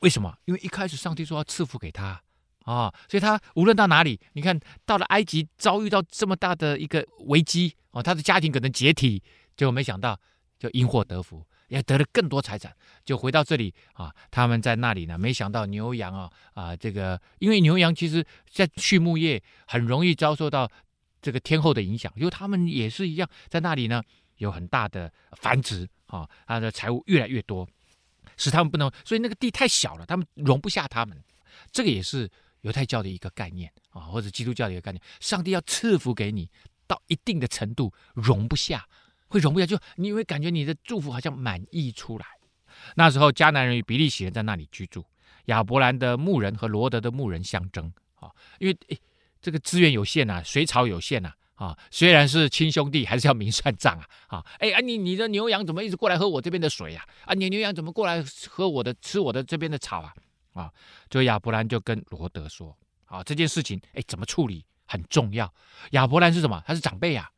[0.00, 0.30] 为什么？
[0.44, 2.20] 因为一开始上帝说要赐福给他。
[2.68, 9.22] 啊、所以他无论到哪里，你看到了埃及，遭遇到这么大的一个危机哦，他的家庭可能解体，
[9.56, 10.20] 结果没想到
[10.58, 12.76] 就因祸得福，也得了更多财产，
[13.06, 14.14] 就回到这里啊。
[14.30, 20.70] 他们在那里呢，没想到牛羊啊啊，这个因为牛羊其实在畜牧业很容易遭受到
[21.22, 24.02] 这个天候的影响，因为他们也是一样，在那里呢
[24.36, 27.66] 有很大的繁殖啊，他的财物越来越多，
[28.36, 31.18] 使他们不能，所以那个地太小了，他们容不下他们，
[31.72, 32.30] 这个也是。
[32.62, 36.50] 犹太教的一个概念啊，或者基督教的一个概念，上帝要赐福给你，
[36.86, 38.86] 到一定的程度容不下，
[39.28, 42.26] 会容不下，就你会感觉你的祝福好像满溢出来。
[42.94, 45.04] 那时候迦南人与比利洗人在那里居住，
[45.46, 48.98] 亚伯兰的牧人和罗德的牧人相争啊，因为诶
[49.40, 57.04] 这个资源有限呐，水草有限呐啊，虽然是亲兄弟，还是要明算账啊啊，哎啊你你的牛羊怎么一直过来喝我这边的水呀？
[57.24, 60.14] 啊你牛羊怎么过来喝我的吃我的这边的草啊？
[60.52, 60.72] 啊，
[61.08, 65.52] 就亚伯兰就跟罗德说：“啊，这件事情，哎，怎么处理很重要。
[65.90, 66.62] 亚伯兰是什么？
[66.66, 67.30] 他是长辈呀。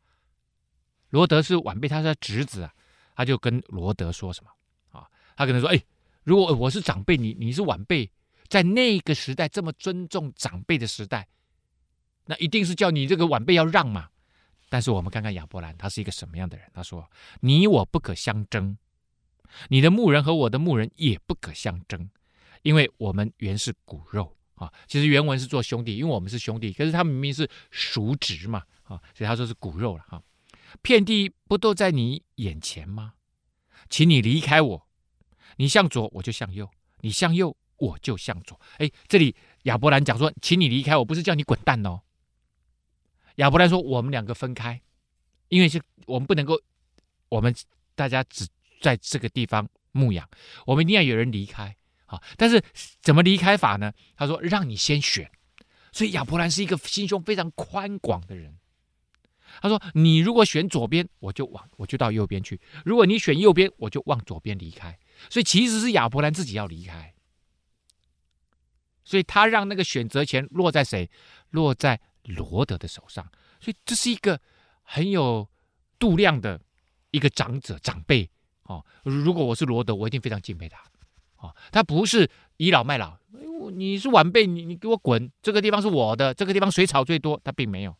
[1.11, 2.73] 罗德是晚辈，他是他侄子啊。
[3.17, 4.51] 他就跟罗德说什么？
[4.99, 5.83] 啊，他跟他说：，哎，
[6.23, 8.11] 如果我是长辈，你你是晚辈，
[8.49, 11.29] 在那个时代这么尊重长辈的时代，
[12.25, 14.09] 那一定是叫你这个晚辈要让嘛。
[14.71, 16.71] 但是我们看看亚伯兰，他是一个什么样的人？
[16.73, 18.79] 他说：你我不可相争，
[19.69, 22.09] 你的牧人和我的牧人也不可相争。”
[22.63, 30.23] 因为我们原是骨肉啊，其实原文是做兄弟，因为我们是兄弟，可是他明明是叔侄嘛啊，所以他说是骨肉了哈。
[30.83, 33.15] 遍地不都在你眼前吗？
[33.89, 34.89] 请你离开我，
[35.57, 36.71] 你向左我就向右，
[37.01, 38.61] 你向右我就向左。
[38.79, 42.03] 哎，这里亚伯兰讲说，请你离开我，不是叫你滚蛋哦。
[43.37, 44.81] 亚伯兰说，我们两个分开，
[45.49, 46.61] 因为是我们不能够，
[47.31, 47.55] 我们
[47.95, 48.47] 大家只
[48.81, 50.29] 在这个地方牧养，
[50.67, 51.75] 我们一定要有人离开。
[52.11, 52.21] 啊！
[52.37, 52.63] 但是
[53.01, 53.93] 怎么离开法呢？
[54.17, 55.31] 他说：“让你先选。”
[55.93, 58.59] 所以亚伯兰是一个心胸非常宽广的人。
[59.63, 64.99] 他说：“你如果选左边，我就往我就到右边去；如果你选右边，我就往左边离开。”
[65.31, 67.15] 所以其实是亚伯兰自己要离开。
[69.05, 71.11] 所以他让那个选择权落在谁？
[71.51, 73.25] 落在罗德的手上。
[73.61, 74.41] 所以这是一个
[74.83, 75.49] 很有
[75.99, 76.61] 度量的
[77.11, 78.29] 一个长者长辈。
[78.63, 80.81] 哦，如果我是罗德，我一定非常敬佩他。
[81.41, 83.17] 啊，他不是倚老卖老，
[83.73, 85.31] 你是晚辈，你你给我滚！
[85.43, 87.97] 这个地方是我的，这个地方水草最多，他并没有。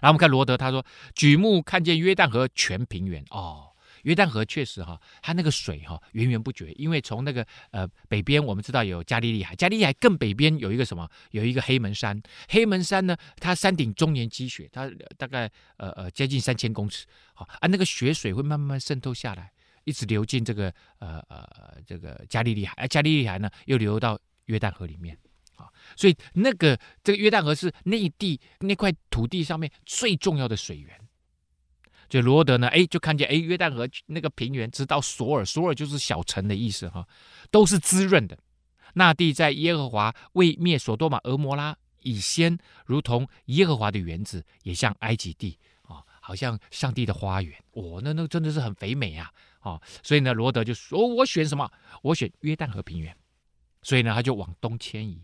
[0.00, 3.70] 然后我们看罗德，他说举目看见约旦河全平原哦，
[4.02, 11.08] 约旦河确实哈，它那个水哈源源不绝，因为从那个呃北边我们知道有加利利海，加利利海更北边有一个什么？
[11.32, 19.50] 有一个黑门山，黑门山呢，它山顶终年积雪，它大概呃呃接近三千公尺，好啊，那个雪水会慢慢渗透下来。
[19.88, 25.16] 一直流进这个呃呃这个加利利海，而加利利海呢又流到约旦河里面，
[25.96, 30.94] 所以那个这个约旦河是内地那块土地上面最重要的水源。
[32.08, 37.06] 就罗德呢，哎，就看见哎约旦河那个平原直到索尔，索尔就是小城的意思哈，
[37.50, 38.38] 都是滋润的。
[38.94, 47.54] 那地在耶和华未灭所多玛、蛾摩拉以先，如同耶和华的园子，也像埃及地啊，好像上帝的花园。
[47.72, 49.30] 哦，那那真的是很肥美啊。
[49.60, 51.70] 哦，所以呢，罗德就说：“我选什么？
[52.02, 53.16] 我选约旦河平原。”
[53.82, 55.22] 所以呢，他就往东迁移，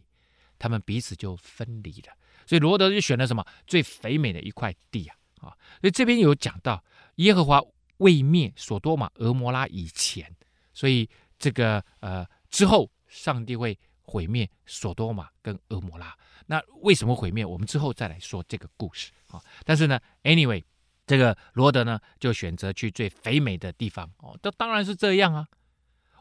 [0.58, 2.12] 他们彼此就分离了。
[2.46, 5.48] 所以罗德就选了什么最肥美的一块地啊啊！
[5.80, 6.82] 所以这边有讲到
[7.16, 7.60] 耶和华
[7.98, 10.30] 未灭所多玛、俄摩拉以前，
[10.72, 11.08] 所以
[11.38, 16.16] 这个呃之后，上帝会毁灭所多玛跟俄摩拉。
[16.46, 17.44] 那为什么毁灭？
[17.44, 19.42] 我们之后再来说这个故事啊。
[19.64, 20.62] 但是呢，anyway，
[21.06, 24.38] 这个罗德呢就选择去最肥美的地方哦。
[24.42, 25.46] 这当然是这样啊。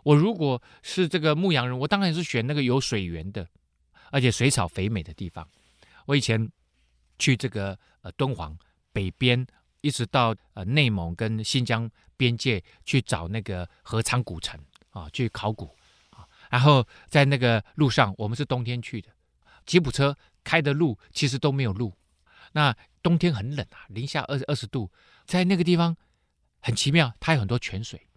[0.04, 3.48] 我如果是这个牧羊人，我当然是选那个有水源的，
[4.12, 5.48] 而且水草肥美的地方。
[6.06, 6.52] 我以前
[7.18, 8.58] 去这个呃敦煌
[8.92, 9.48] 北边，
[9.80, 14.60] 一直到呃内蒙跟新疆边界去找那个河昌古城
[14.90, 15.74] 啊，去考古
[16.10, 16.28] 啊。
[16.50, 19.10] 然后在那个路上，我们是冬天去的，
[19.66, 21.94] 吉普车开的路其实都没有路。
[22.52, 24.90] 那冬天很冷啊，零下二二十度，
[25.28, 25.96] 在那个地方
[26.62, 28.08] 很奇妙，它有很多泉水。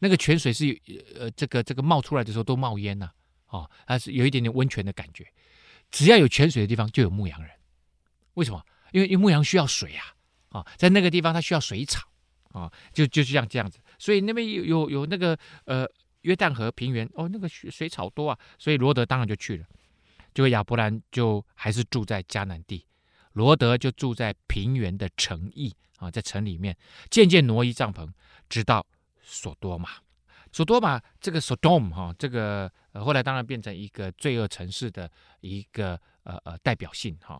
[0.00, 0.80] 那个泉水是
[1.14, 3.10] 呃这个这个冒出来的时候都冒烟呐，
[3.46, 5.26] 啊，它是有一点点温泉的感觉。
[5.90, 7.50] 只要有泉水的地方，就有牧羊人。
[8.34, 8.64] 为什么？
[8.92, 10.14] 因为因为牧羊需要水，啊，
[10.48, 12.00] 啊，在那个地方它需要水草，
[12.52, 13.78] 啊，就就是像这样子。
[13.98, 15.86] 所以那边有有有那个呃
[16.22, 18.38] 约旦河平原，哦，那个水水草多啊。
[18.58, 19.66] 所以罗德当然就去了。
[20.34, 22.84] 结果亚伯兰就还是住在迦南地，
[23.36, 26.74] 罗德就住在平原的城邑啊，在城里面
[27.10, 28.10] 渐渐挪移帐篷，
[28.48, 28.86] 直到
[29.22, 29.90] 索多玛。
[30.52, 35.10] 索多玛这个 Sodom 哈，这个呃后来当然变成一个罪恶城市的
[35.40, 37.38] 一个呃呃代表性哈。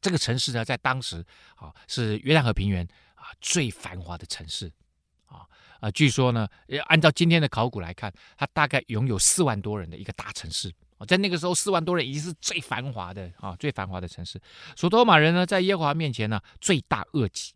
[0.00, 1.26] 这个城市呢，在当时
[1.56, 2.86] 啊是约旦河平原
[3.16, 4.72] 啊最繁华的城市
[5.26, 5.44] 啊
[5.80, 6.46] 啊，据说呢，
[6.86, 10.72] 按照今天的考古来看，它大概拥有四万多人的一个大城市，
[11.04, 14.40] 在那个时候四万多人已经是最繁华的啊最繁华的城市。
[14.76, 17.54] 所多玛人呢，在耶和华面前呢，罪大恶极，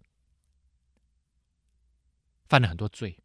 [2.48, 3.16] 犯了很多罪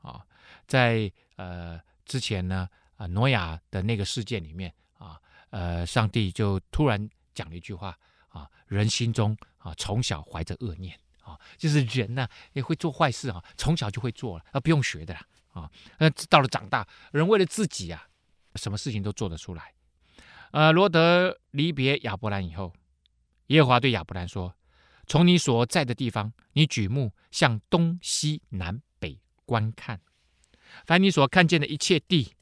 [0.00, 0.24] 啊。
[0.66, 7.98] 在呃之前呢，啊挪亚的那个事件里面啊，呃上帝就突然讲了一句话
[8.28, 18.08] 啊，人心中啊从小怀着恶念啊，就是人呢也会做坏事啊，从小就会做了，啊不用学的啦啊，那到了长大，人为了自己啊，
[18.56, 19.72] 什么事情都做得出来。
[20.52, 22.72] 呃，罗德离别亚伯兰以后，
[23.48, 24.54] 耶和华对亚伯兰说
[25.06, 30.00] ：“从你所在的地方，你举目向东西南北观看。”
[30.86, 32.34] 凡你所看见的一切地，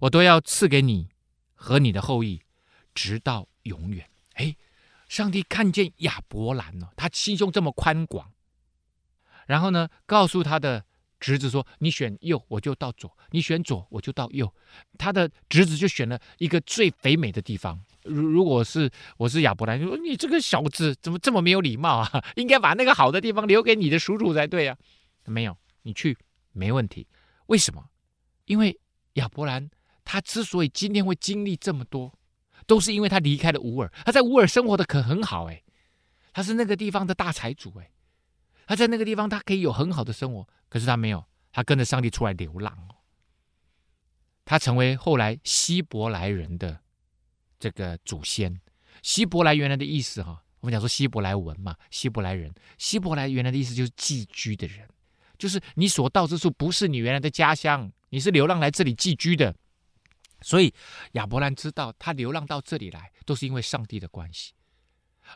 [0.00, 1.08] 我都要赐给你
[1.54, 2.42] 和你的后裔，
[2.94, 4.10] 直到永远。
[4.34, 4.56] 哎，
[5.08, 8.32] 上帝看见亚伯兰呢，他心胸这么宽广，
[9.46, 10.84] 然后呢，告诉他的
[11.22, 14.52] 侄子说：“你选右，我就到左；你选左，我就到右。”
[14.98, 17.80] 他的侄子就选了一个最肥美的地方。
[18.02, 22.10] 如如果是我是亚伯兰，就说：“你这个小子怎么这么没有礼貌啊？
[22.34, 24.76] 应该把那个好的地方留给你的叔叔才对啊！”
[25.24, 26.18] 没有，你去
[26.50, 27.06] 没问题。
[27.46, 27.84] 为什么？
[28.46, 28.76] 因为
[29.12, 29.70] 亚伯兰
[30.04, 32.12] 他之所以今天会经历这么多，
[32.66, 33.92] 都是因为他离开了乌尔。
[34.04, 35.62] 他在乌尔生活的可很好哎，
[36.32, 37.88] 他是那个地方的大财主哎，
[38.66, 40.44] 他在那个地方他可以有很好的生活。
[40.72, 42.96] 可是他没有，他跟着上帝出来流浪哦。
[44.42, 46.80] 他成为后来希伯来人的
[47.58, 48.58] 这个祖先。
[49.02, 54.88] 希伯来原来的意思哈，我们讲说希伯来文嘛，希伯来人，希伯来原来的意思就是寄居的人。
[55.36, 59.54] 就是你所到之处不是你原来的家乡，你是流浪来这里寄居的，
[60.40, 60.72] 所以
[61.12, 64.54] 亚伯兰知道他流浪到这里来都是因为上帝的关系，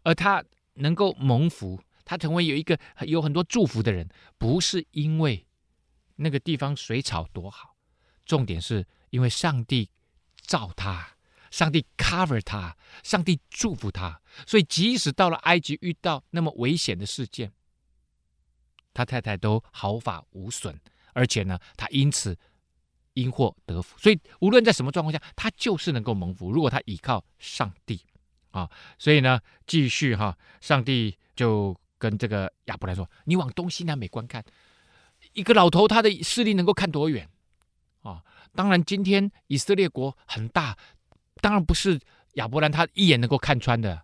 [0.02, 0.42] 而他
[0.76, 5.46] 能够蒙福，他成为有一个有很多祝福的人，不是因为
[6.14, 7.76] 那个地方水草多好，
[8.24, 9.90] 重点是因为上帝
[10.40, 11.16] 造他，
[11.50, 17.52] 上帝 cover 他，上帝祝福他，所以即使到了埃及遇到那么危险的事件。
[18.94, 20.80] 他太太都毫发无损，
[21.12, 22.38] 而且呢，他因此
[23.12, 23.98] 因祸得福。
[23.98, 26.50] 所以无论在什么状况下，他就是能够蒙福。
[26.50, 28.00] 如果他倚靠上帝
[28.52, 34.44] 啊，所以呢，继续哈，上帝就跟这个亚伯兰说：“你往东西南北观看，
[35.32, 37.28] 一个老头他的视力能够看多远
[38.02, 38.22] 啊？
[38.54, 40.76] 当然，今天以色列国很大，
[41.40, 42.00] 当然不是
[42.34, 44.02] 亚伯兰他一眼能够看穿的。”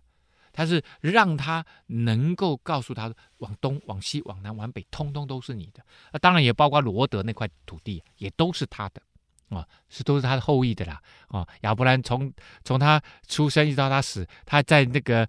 [0.55, 5.83] 他是让他能够告诉他，往东、往西、往南、往北，通通都是你的。
[6.11, 9.01] 那当然也包括罗德那块土地，也都是他的
[9.49, 11.43] 啊，是都是他的后裔的啦啊。
[11.61, 12.31] 亚伯兰从
[12.63, 15.25] 从他出生一直到他死，他在那个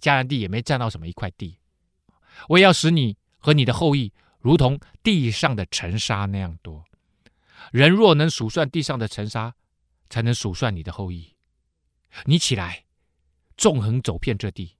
[0.00, 1.58] 迦南地也没占到什么一块地。
[2.48, 6.84] 我也要使你和你的后裔如同地上的尘沙那样多。
[7.70, 9.54] 人若能数算地上的尘沙，
[10.08, 11.34] 才能数算你的后裔。
[12.24, 12.84] 你起来。
[13.54, 14.76] 纵横走遍这地，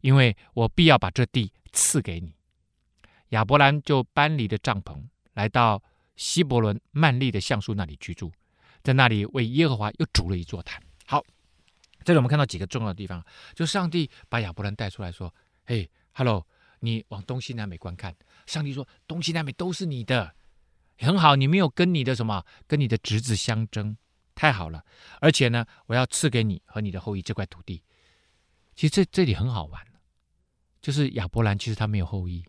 [0.00, 2.34] 因为我必要把这地赐给你。
[3.28, 5.00] 亚伯兰就搬离了帐篷，
[5.32, 5.82] 来到
[6.16, 8.30] 希伯伦曼利的橡树那里居住，
[8.82, 10.82] 在那里为耶和华又筑了一座坛。
[11.06, 11.24] 好，
[12.04, 15.32] 这里我们看到几个重要的地方，就上帝把亚伯兰带出来说
[15.64, 16.46] ：“嘿，Hello，
[16.86, 18.14] 你往东西南北观看。”
[18.46, 20.34] 上帝说：“东西南北都是你的，
[20.98, 23.96] 很好，你没有跟你的什么，跟你的侄子相争，
[24.34, 24.84] 太好了。
[25.20, 27.82] 而且呢，我要赐给你和你的后裔这块土地。
[28.76, 29.84] 其实这这里很好玩，
[30.80, 32.44] 就是亚伯兰其实他没有后裔。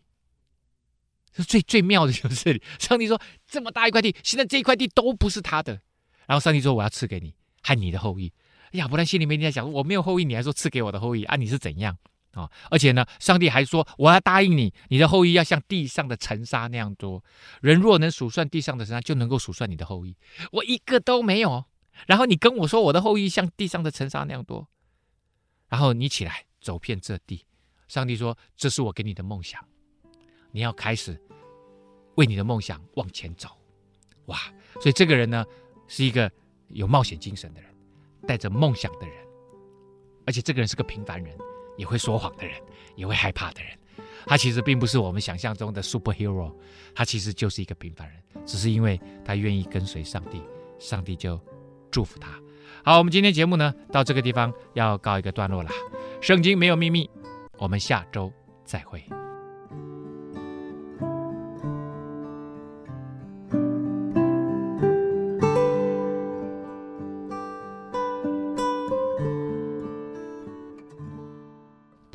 [1.34, 5.80] 是最最妙的就是这里，上帝说这么大一块地，现在这一块地都不是他的。
[6.26, 8.32] 然后上帝说我要赐给你和你的后裔。”
[8.72, 11.36] 亚伯兰心里面在想：我没有后裔，你还说赐给我的后裔啊？
[11.36, 11.96] 你是怎样
[12.38, 17.24] 啊、而且呢，上帝还说我要答应你，你的后裔要像地上的尘沙那样多。
[17.60, 20.16] 人若能数算地上的尘沙，就能够数算你的后裔。
[20.52, 21.64] 我一个都没有。
[22.06, 24.68] 然后你跟我说我的后裔像地上的尘沙那样多。
[25.68, 27.44] 然后你起来走遍这地。
[27.88, 29.64] 上帝说：这是我给你的梦想，
[30.52, 31.20] 你要开始
[32.14, 33.48] 为你的梦想往前走。
[34.26, 34.38] 哇！
[34.80, 35.44] 所以这个人呢，
[35.86, 36.30] 是一个
[36.68, 37.68] 有冒险精神的人。
[38.26, 39.16] 带着梦想的人，
[40.26, 41.34] 而且这个人是个平凡人，
[41.78, 42.54] 也会说谎的人，
[42.96, 43.72] 也会害怕的人。
[44.26, 46.52] 他其实并不是我们想象中的 superhero，
[46.94, 50.42] 他其实就是一个平凡人，只是因为他愿意跟随上帝，
[50.78, 51.40] 上帝就
[51.90, 52.38] 祝福他。
[52.84, 55.70] 好，我们今天节目呢，到这个地方要告一个段落了。
[56.20, 57.08] 圣经没有秘密，
[57.56, 58.30] 我们下周
[58.64, 59.02] 再会。